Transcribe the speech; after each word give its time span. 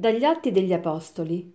Dagli 0.00 0.24
Atti 0.24 0.50
degli 0.50 0.72
Apostoli. 0.72 1.52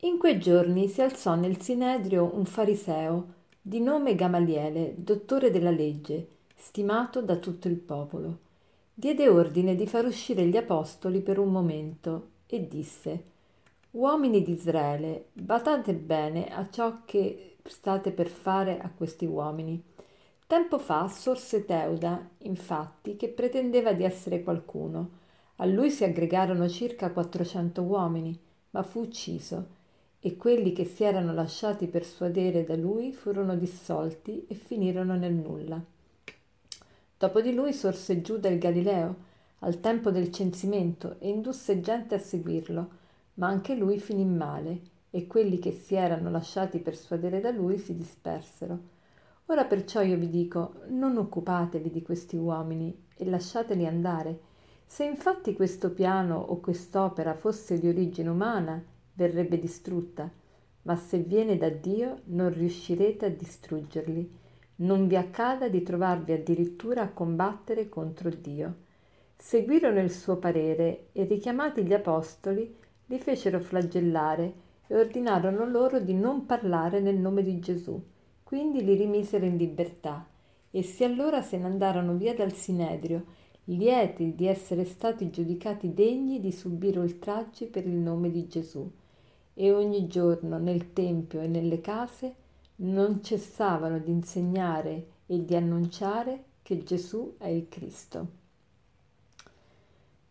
In 0.00 0.18
quei 0.18 0.40
giorni 0.40 0.88
si 0.88 1.02
alzò 1.02 1.36
nel 1.36 1.60
Sinedrio 1.60 2.32
un 2.34 2.44
fariseo 2.44 3.26
di 3.62 3.78
nome 3.78 4.16
Gamaliele, 4.16 4.94
dottore 4.96 5.52
della 5.52 5.70
legge, 5.70 6.26
stimato 6.56 7.22
da 7.22 7.36
tutto 7.36 7.68
il 7.68 7.76
popolo. 7.76 8.38
Diede 8.92 9.28
ordine 9.28 9.76
di 9.76 9.86
far 9.86 10.04
uscire 10.04 10.46
gli 10.46 10.56
apostoli 10.56 11.20
per 11.20 11.38
un 11.38 11.52
momento 11.52 12.30
e 12.48 12.66
disse 12.66 13.22
Uomini 13.92 14.42
di 14.42 14.54
Israele, 14.54 15.26
badate 15.34 15.94
bene 15.94 16.48
a 16.48 16.68
ciò 16.68 17.02
che 17.04 17.58
state 17.62 18.10
per 18.10 18.26
fare 18.26 18.80
a 18.80 18.90
questi 18.90 19.26
uomini. 19.26 19.80
Tempo 20.44 20.80
fa 20.80 21.06
sorse 21.06 21.64
Teuda, 21.64 22.30
infatti, 22.38 23.14
che 23.14 23.28
pretendeva 23.28 23.92
di 23.92 24.02
essere 24.02 24.42
qualcuno 24.42 25.22
a 25.56 25.64
lui 25.64 25.90
si 25.90 26.04
aggregarono 26.04 26.68
circa 26.68 27.10
400 27.10 27.82
uomini, 27.82 28.38
ma 28.70 28.82
fu 28.82 29.00
ucciso, 29.00 29.74
e 30.20 30.36
quelli 30.36 30.72
che 30.72 30.84
si 30.84 31.04
erano 31.04 31.32
lasciati 31.32 31.86
persuadere 31.86 32.64
da 32.64 32.76
lui 32.76 33.12
furono 33.12 33.56
dissolti 33.56 34.44
e 34.48 34.54
finirono 34.54 35.14
nel 35.14 35.32
nulla. 35.32 35.82
Dopo 37.18 37.40
di 37.40 37.54
lui 37.54 37.72
sorse 37.72 38.20
Giuda 38.20 38.48
il 38.48 38.58
Galileo, 38.58 39.16
al 39.60 39.80
tempo 39.80 40.10
del 40.10 40.30
censimento, 40.30 41.16
e 41.20 41.28
indusse 41.30 41.80
gente 41.80 42.14
a 42.14 42.18
seguirlo, 42.18 42.88
ma 43.34 43.46
anche 43.46 43.74
lui 43.74 43.98
finì 43.98 44.24
male, 44.24 44.80
e 45.10 45.26
quelli 45.26 45.58
che 45.58 45.72
si 45.72 45.94
erano 45.94 46.30
lasciati 46.30 46.78
persuadere 46.78 47.40
da 47.40 47.50
lui 47.50 47.78
si 47.78 47.96
dispersero. 47.96 48.94
Ora 49.46 49.64
perciò 49.64 50.02
io 50.02 50.18
vi 50.18 50.28
dico, 50.28 50.80
non 50.88 51.16
occupatevi 51.16 51.90
di 51.90 52.02
questi 52.02 52.36
uomini 52.36 52.94
e 53.16 53.24
lasciateli 53.24 53.86
andare, 53.86 54.40
se 54.86 55.04
infatti 55.04 55.52
questo 55.52 55.92
piano 55.92 56.38
o 56.38 56.60
quest'opera 56.60 57.34
fosse 57.34 57.78
di 57.78 57.88
origine 57.88 58.30
umana, 58.30 58.82
verrebbe 59.12 59.58
distrutta, 59.58 60.30
ma 60.82 60.96
se 60.96 61.18
viene 61.18 61.58
da 61.58 61.68
Dio 61.68 62.20
non 62.26 62.52
riuscirete 62.52 63.26
a 63.26 63.30
distruggerli. 63.30 64.44
Non 64.76 65.08
vi 65.08 65.16
accada 65.16 65.68
di 65.68 65.82
trovarvi 65.82 66.32
addirittura 66.32 67.02
a 67.02 67.08
combattere 67.08 67.88
contro 67.88 68.30
Dio. 68.30 68.76
Seguirono 69.36 70.00
il 70.00 70.10
suo 70.10 70.36
parere 70.36 71.08
e 71.12 71.24
richiamati 71.24 71.84
gli 71.84 71.92
apostoli 71.92 72.74
li 73.06 73.18
fecero 73.18 73.60
flagellare 73.60 74.64
e 74.86 74.96
ordinarono 74.96 75.68
loro 75.68 75.98
di 75.98 76.14
non 76.14 76.46
parlare 76.46 77.00
nel 77.00 77.16
nome 77.16 77.42
di 77.42 77.58
Gesù. 77.58 78.00
Quindi 78.42 78.84
li 78.84 78.94
rimisero 78.94 79.44
in 79.44 79.56
libertà. 79.56 80.26
Essi 80.70 81.04
allora 81.04 81.42
se 81.42 81.58
ne 81.58 81.66
andarono 81.66 82.14
via 82.14 82.34
dal 82.34 82.52
Sinedrio 82.52 83.24
lieti 83.68 84.34
di 84.34 84.46
essere 84.46 84.84
stati 84.84 85.30
giudicati 85.30 85.92
degni 85.92 86.40
di 86.40 86.52
subire 86.52 86.98
oltraggi 86.98 87.66
per 87.66 87.86
il 87.86 87.96
nome 87.96 88.30
di 88.30 88.46
Gesù. 88.46 88.88
E 89.54 89.72
ogni 89.72 90.06
giorno 90.06 90.58
nel 90.58 90.92
Tempio 90.92 91.40
e 91.40 91.46
nelle 91.46 91.80
case 91.80 92.34
non 92.76 93.22
cessavano 93.22 93.98
di 93.98 94.10
insegnare 94.10 95.06
e 95.26 95.44
di 95.44 95.56
annunciare 95.56 96.44
che 96.62 96.82
Gesù 96.82 97.34
è 97.38 97.48
il 97.48 97.68
Cristo. 97.68 98.44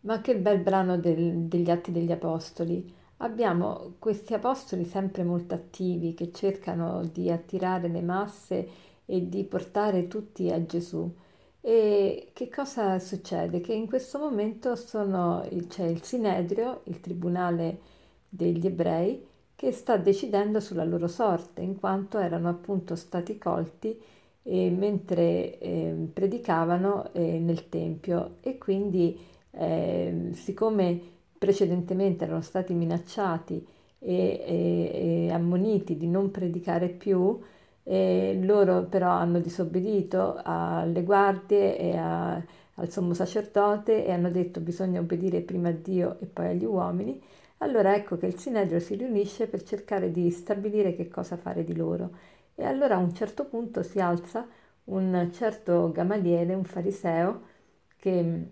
Ma 0.00 0.20
che 0.20 0.36
bel 0.36 0.60
brano 0.60 0.96
del, 0.96 1.40
degli 1.40 1.70
Atti 1.70 1.90
degli 1.90 2.12
Apostoli. 2.12 2.94
Abbiamo 3.18 3.94
questi 3.98 4.34
apostoli 4.34 4.84
sempre 4.84 5.24
molto 5.24 5.54
attivi 5.54 6.14
che 6.14 6.30
cercano 6.32 7.02
di 7.10 7.30
attirare 7.30 7.88
le 7.88 8.02
masse 8.02 8.68
e 9.04 9.28
di 9.28 9.42
portare 9.44 10.06
tutti 10.06 10.50
a 10.50 10.64
Gesù. 10.64 11.10
E 11.68 12.30
che 12.32 12.48
cosa 12.48 12.96
succede? 13.00 13.60
Che 13.60 13.72
in 13.72 13.88
questo 13.88 14.20
momento 14.20 14.76
sono, 14.76 15.44
c'è 15.66 15.84
il 15.84 16.00
Sinedrio, 16.02 16.82
il 16.84 17.00
tribunale 17.00 17.80
degli 18.28 18.64
ebrei, 18.66 19.26
che 19.56 19.72
sta 19.72 19.96
decidendo 19.96 20.60
sulla 20.60 20.84
loro 20.84 21.08
sorte, 21.08 21.62
in 21.62 21.76
quanto 21.76 22.18
erano 22.18 22.48
appunto 22.48 22.94
stati 22.94 23.36
colti 23.36 24.00
eh, 24.44 24.70
mentre 24.70 25.58
eh, 25.58 26.08
predicavano 26.12 27.12
eh, 27.12 27.40
nel 27.40 27.68
Tempio 27.68 28.36
e 28.42 28.58
quindi 28.58 29.18
ehm, 29.50 30.32
siccome 30.34 31.00
precedentemente 31.36 32.24
erano 32.24 32.42
stati 32.42 32.74
minacciati 32.74 33.66
e, 33.98 34.14
e, 34.46 35.26
e 35.26 35.32
ammoniti 35.32 35.96
di 35.96 36.06
non 36.06 36.30
predicare 36.30 36.88
più, 36.90 37.40
e 37.88 38.38
loro 38.42 38.84
però 38.84 39.10
hanno 39.10 39.38
disobbedito 39.38 40.40
alle 40.42 41.04
guardie 41.04 41.78
e 41.78 41.96
a, 41.96 42.34
al 42.34 42.90
sommo 42.90 43.14
sacerdote 43.14 44.04
e 44.04 44.10
hanno 44.10 44.30
detto 44.30 44.60
bisogna 44.60 45.00
obbedire 45.00 45.40
prima 45.40 45.68
a 45.68 45.72
Dio 45.72 46.18
e 46.20 46.26
poi 46.26 46.48
agli 46.48 46.64
uomini, 46.64 47.22
allora 47.58 47.94
ecco 47.94 48.16
che 48.16 48.26
il 48.26 48.38
Sinedrio 48.38 48.80
si 48.80 48.96
riunisce 48.96 49.46
per 49.46 49.62
cercare 49.62 50.10
di 50.10 50.30
stabilire 50.30 50.94
che 50.96 51.08
cosa 51.08 51.36
fare 51.36 51.64
di 51.64 51.74
loro. 51.76 52.10
E 52.54 52.64
allora 52.64 52.96
a 52.96 52.98
un 52.98 53.14
certo 53.14 53.44
punto 53.46 53.82
si 53.82 54.00
alza 54.00 54.46
un 54.84 55.30
certo 55.32 55.90
Gamaliele, 55.92 56.54
un 56.54 56.64
fariseo, 56.64 57.42
che 57.96 58.48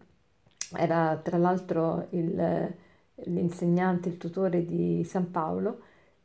era 0.77 1.17
tra 1.23 1.39
l'altro 1.39 2.07
il, 2.11 2.75
l'insegnante, 3.27 4.09
il 4.09 4.17
tutore 4.17 4.65
di 4.65 5.05
San 5.05 5.31
Paolo, 5.31 5.81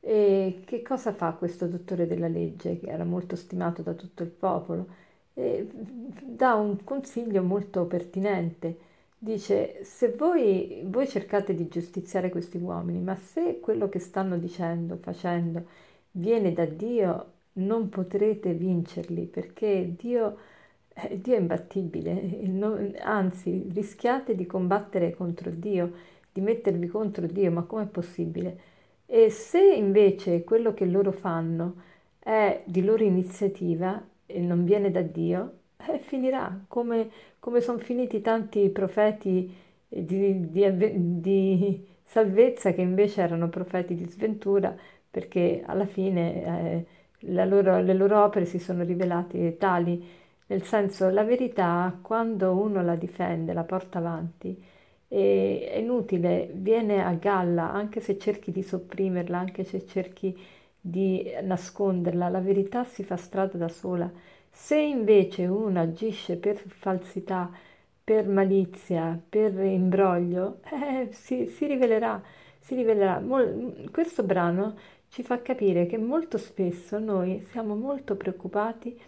e 0.09 0.61
che 0.65 0.81
cosa 0.81 1.13
fa 1.13 1.33
questo 1.33 1.67
dottore 1.67 2.07
della 2.07 2.27
legge, 2.27 2.79
che 2.79 2.87
era 2.87 3.03
molto 3.03 3.35
stimato 3.35 3.83
da 3.83 3.93
tutto 3.93 4.23
il 4.23 4.29
popolo? 4.29 4.87
E 5.35 5.69
dà 5.71 6.55
un 6.55 6.83
consiglio 6.83 7.43
molto 7.43 7.85
pertinente. 7.85 8.75
Dice, 9.19 9.83
se 9.83 10.09
voi, 10.13 10.81
voi 10.87 11.07
cercate 11.07 11.53
di 11.53 11.67
giustiziare 11.67 12.31
questi 12.31 12.57
uomini, 12.57 12.99
ma 13.01 13.15
se 13.17 13.59
quello 13.59 13.87
che 13.87 13.99
stanno 13.99 14.39
dicendo, 14.39 14.95
facendo, 14.97 15.63
viene 16.13 16.53
da 16.53 16.65
Dio, 16.65 17.33
non 17.53 17.89
potrete 17.89 18.53
vincerli, 18.53 19.25
perché 19.27 19.93
Dio, 19.95 20.37
eh, 20.91 21.19
Dio 21.21 21.35
è 21.35 21.39
imbattibile, 21.39 22.47
non, 22.47 22.95
anzi 22.99 23.67
rischiate 23.71 24.33
di 24.33 24.47
combattere 24.47 25.13
contro 25.13 25.51
Dio, 25.51 25.91
di 26.31 26.41
mettervi 26.41 26.87
contro 26.87 27.27
Dio, 27.27 27.51
ma 27.51 27.61
com'è 27.61 27.85
possibile? 27.85 28.77
E 29.11 29.31
se 29.31 29.59
invece 29.73 30.43
quello 30.43 30.73
che 30.75 30.85
loro 30.85 31.11
fanno 31.11 31.81
è 32.19 32.61
di 32.65 32.83
loro 32.83 33.03
iniziativa 33.03 33.99
e 34.27 34.39
non 34.39 34.63
viene 34.65 34.91
da 34.91 35.01
Dio, 35.01 35.53
eh, 35.77 35.97
finirà. 35.97 36.65
Come, 36.67 37.09
come 37.39 37.59
sono 37.59 37.79
finiti 37.79 38.21
tanti 38.21 38.69
profeti 38.69 39.51
di, 39.87 40.49
di, 40.51 41.19
di, 41.21 41.87
salvezza 42.03 42.71
che 42.71 42.81
invece 42.81 43.21
erano 43.21 43.49
profeti 43.49 43.95
di 43.95 44.05
sventura 44.05 44.75
perché 45.09 45.63
alla 45.65 45.85
fine 45.85 46.85
eh, 47.25 47.45
loro, 47.45 47.81
le 47.81 47.93
loro 47.93 48.23
opere 48.23 48.45
si 48.45 48.59
sono 48.59 48.83
rivelate 48.83 49.57
tali, 49.57 50.03
nel 50.47 50.63
senso 50.63 51.09
la 51.09 51.23
verità 51.23 51.97
quando 52.01 52.53
uno 52.53 52.83
la 52.83 52.95
difende, 52.95 53.53
la 53.53 53.63
porta 53.63 53.97
avanti, 53.99 54.55
è 55.17 55.77
inutile, 55.77 56.49
viene 56.53 57.03
a 57.03 57.13
galla 57.13 57.71
anche 57.71 57.99
se 57.99 58.17
cerchi 58.19 58.51
di 58.51 58.61
sopprimerla, 58.61 59.37
anche 59.39 59.63
se 59.63 59.85
cerchi 59.85 60.37
di 60.79 61.31
nasconderla, 61.41 62.29
la 62.29 62.39
verità 62.39 62.83
si 62.83 63.03
fa 63.03 63.17
strada 63.17 63.57
da 63.57 63.67
sola. 63.69 64.09
Se 64.51 64.77
invece 64.77 65.45
uno 65.47 65.79
agisce 65.81 66.37
per 66.37 66.57
falsità, 66.57 67.51
per 68.03 68.27
malizia, 68.27 69.19
per 69.29 69.53
imbroglio, 69.59 70.59
eh, 70.71 71.09
si, 71.11 71.47
si, 71.47 71.65
rivelerà, 71.65 72.21
si 72.59 72.75
rivelerà. 72.75 73.19
Mol, 73.19 73.89
questo 73.91 74.23
brano 74.23 74.75
ci 75.09 75.23
fa 75.23 75.41
capire 75.41 75.85
che 75.87 75.97
molto 75.97 76.37
spesso 76.37 76.99
noi 76.99 77.41
siamo 77.49 77.75
molto 77.75 78.15
preoccupati 78.15 78.99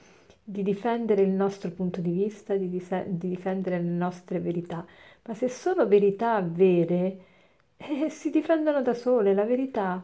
di 0.43 0.63
difendere 0.63 1.21
il 1.21 1.29
nostro 1.29 1.69
punto 1.71 2.01
di 2.01 2.11
vista, 2.11 2.55
di, 2.55 2.69
dise- 2.69 3.05
di 3.07 3.29
difendere 3.29 3.77
le 3.79 3.89
nostre 3.89 4.39
verità 4.39 4.85
ma 5.23 5.33
se 5.33 5.49
sono 5.49 5.87
verità 5.87 6.41
vere, 6.41 7.17
eh, 7.77 8.09
si 8.09 8.29
difendono 8.29 8.81
da 8.81 8.93
sole, 8.93 9.33
la 9.33 9.45
verità 9.45 10.03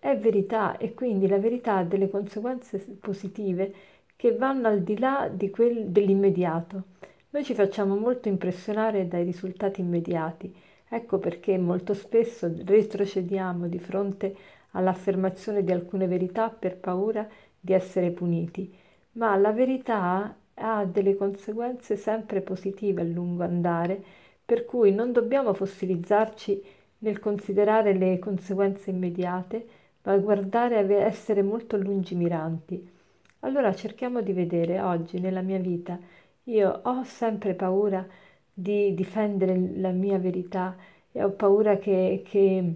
è 0.00 0.16
verità 0.16 0.76
e 0.76 0.94
quindi 0.94 1.26
la 1.26 1.38
verità 1.38 1.76
ha 1.76 1.84
delle 1.84 2.08
conseguenze 2.08 2.78
positive 2.78 3.74
che 4.16 4.34
vanno 4.36 4.68
al 4.68 4.82
di 4.82 4.98
là 4.98 5.28
di 5.32 5.50
quel 5.50 5.86
dell'immediato. 5.86 6.82
Noi 7.30 7.44
ci 7.44 7.54
facciamo 7.54 7.96
molto 7.96 8.28
impressionare 8.28 9.06
dai 9.06 9.24
risultati 9.24 9.80
immediati, 9.80 10.52
ecco 10.88 11.18
perché 11.18 11.58
molto 11.58 11.94
spesso 11.94 12.50
retrocediamo 12.64 13.68
di 13.68 13.78
fronte 13.78 14.34
all'affermazione 14.72 15.62
di 15.62 15.72
alcune 15.72 16.06
verità 16.06 16.48
per 16.50 16.76
paura 16.76 17.28
di 17.60 17.72
essere 17.72 18.10
puniti, 18.10 18.72
ma 19.12 19.36
la 19.36 19.52
verità 19.52 20.36
ha 20.54 20.84
delle 20.84 21.16
conseguenze 21.16 21.96
sempre 21.96 22.40
positive 22.40 23.02
a 23.02 23.04
lungo 23.04 23.42
andare 23.44 24.02
per 24.48 24.64
cui 24.64 24.92
non 24.92 25.12
dobbiamo 25.12 25.52
fossilizzarci 25.52 26.62
nel 27.00 27.18
considerare 27.18 27.92
le 27.94 28.18
conseguenze 28.18 28.90
immediate, 28.90 29.66
ma 30.02 30.16
guardare 30.18 30.78
e 30.80 30.94
essere 30.94 31.42
molto 31.42 31.76
lungimiranti. 31.76 32.88
Allora 33.40 33.74
cerchiamo 33.74 34.20
di 34.22 34.32
vedere 34.32 34.80
oggi 34.80 35.20
nella 35.20 35.42
mia 35.42 35.58
vita, 35.58 35.98
io 36.44 36.80
ho 36.84 37.04
sempre 37.04 37.54
paura 37.54 38.06
di 38.52 38.94
difendere 38.94 39.56
la 39.76 39.90
mia 39.90 40.18
verità 40.18 40.76
e 41.12 41.22
ho 41.22 41.30
paura 41.30 41.76
che, 41.78 42.22
che 42.24 42.74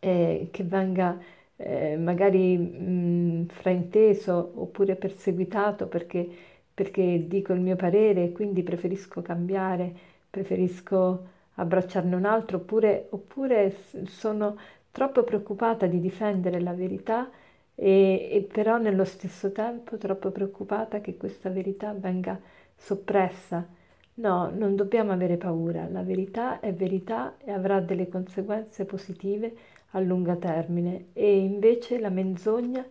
eh, 0.00 0.48
che 0.50 0.64
venga 0.64 1.18
eh, 1.56 1.96
magari 1.96 2.56
mh, 2.58 3.46
frainteso 3.48 4.52
oppure 4.56 4.96
perseguitato 4.96 5.86
perché, 5.86 6.28
perché 6.72 7.26
dico 7.28 7.52
il 7.52 7.60
mio 7.60 7.76
parere 7.76 8.24
e 8.24 8.32
quindi 8.32 8.62
preferisco 8.62 9.22
cambiare, 9.22 9.94
preferisco 10.32 11.28
abbracciarne 11.56 12.14
un 12.16 12.24
altro 12.24 12.56
oppure, 12.56 13.08
oppure 13.10 13.76
sono 14.06 14.56
troppo 14.90 15.24
preoccupata 15.24 15.86
di 15.86 16.00
difendere 16.00 16.58
la 16.58 16.72
verità 16.72 17.30
e, 17.74 18.28
e 18.32 18.48
però 18.50 18.78
nello 18.78 19.04
stesso 19.04 19.52
tempo 19.52 19.98
troppo 19.98 20.30
preoccupata 20.30 21.00
che 21.02 21.18
questa 21.18 21.50
verità 21.50 21.92
venga 21.92 22.40
soppressa. 22.74 23.66
No, 24.14 24.50
non 24.50 24.74
dobbiamo 24.74 25.12
avere 25.12 25.36
paura, 25.36 25.86
la 25.90 26.02
verità 26.02 26.60
è 26.60 26.72
verità 26.72 27.36
e 27.38 27.50
avrà 27.50 27.80
delle 27.80 28.08
conseguenze 28.08 28.84
positive 28.86 29.54
a 29.90 30.00
lungo 30.00 30.36
termine 30.38 31.08
e 31.12 31.38
invece 31.40 31.98
la 31.98 32.08
menzogna 32.10 32.84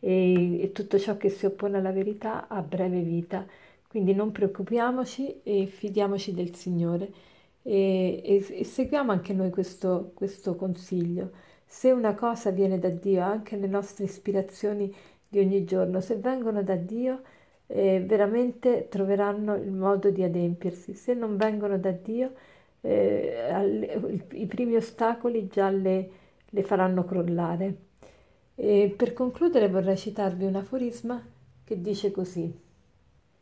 e, 0.00 0.62
e 0.62 0.72
tutto 0.72 0.98
ciò 0.98 1.16
che 1.16 1.28
si 1.28 1.46
oppone 1.46 1.78
alla 1.78 1.92
verità 1.92 2.48
ha 2.48 2.60
breve 2.62 3.00
vita. 3.02 3.46
Quindi 3.98 4.14
non 4.14 4.30
preoccupiamoci 4.30 5.40
e 5.42 5.66
fidiamoci 5.66 6.32
del 6.32 6.54
Signore 6.54 7.10
e, 7.62 8.22
e, 8.24 8.46
e 8.48 8.62
seguiamo 8.62 9.10
anche 9.10 9.32
noi 9.32 9.50
questo, 9.50 10.12
questo 10.14 10.54
consiglio. 10.54 11.32
Se 11.66 11.90
una 11.90 12.14
cosa 12.14 12.52
viene 12.52 12.78
da 12.78 12.90
Dio, 12.90 13.22
anche 13.22 13.56
le 13.56 13.66
nostre 13.66 14.04
ispirazioni 14.04 14.94
di 15.26 15.40
ogni 15.40 15.64
giorno, 15.64 16.00
se 16.00 16.14
vengono 16.14 16.62
da 16.62 16.76
Dio, 16.76 17.22
eh, 17.66 18.00
veramente 18.06 18.86
troveranno 18.88 19.56
il 19.56 19.72
modo 19.72 20.10
di 20.10 20.22
adempiersi. 20.22 20.94
Se 20.94 21.12
non 21.14 21.36
vengono 21.36 21.76
da 21.76 21.90
Dio, 21.90 22.34
eh, 22.82 23.48
alle, 23.50 24.20
i 24.34 24.46
primi 24.46 24.76
ostacoli 24.76 25.48
già 25.48 25.70
le, 25.70 26.10
le 26.48 26.62
faranno 26.62 27.02
crollare. 27.02 27.76
E 28.54 28.94
per 28.96 29.12
concludere 29.12 29.68
vorrei 29.68 29.96
citarvi 29.96 30.44
un 30.44 30.54
aforisma 30.54 31.20
che 31.64 31.80
dice 31.80 32.12
così. 32.12 32.66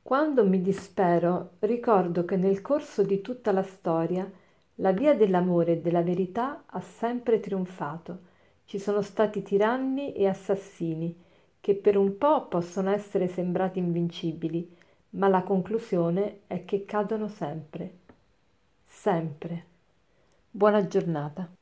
Quando 0.07 0.47
mi 0.47 0.63
dispero 0.63 1.55
ricordo 1.59 2.25
che 2.25 2.37
nel 2.37 2.63
corso 2.63 3.03
di 3.03 3.21
tutta 3.21 3.51
la 3.51 3.65
storia 3.65 4.31
la 4.77 4.93
via 4.93 5.17
dell'amore 5.17 5.73
e 5.73 5.81
della 5.81 6.03
verità 6.03 6.63
ha 6.65 6.79
sempre 6.79 7.41
trionfato. 7.41 8.19
Ci 8.67 8.79
sono 8.79 9.03
stati 9.03 9.43
tiranni 9.43 10.13
e 10.13 10.29
assassini 10.29 11.13
che 11.61 11.75
per 11.75 11.97
un 11.97 12.19
po' 12.19 12.47
possono 12.47 12.91
essere 12.91 13.27
sembrati 13.27 13.81
invincibili, 13.81 14.77
ma 15.11 15.27
la 15.27 15.43
conclusione 15.43 16.43
è 16.47 16.65
che 16.65 16.85
cadono 16.85 17.27
sempre. 17.27 17.91
Sempre. 18.85 19.65
Buona 20.53 20.87
giornata. 20.87 21.56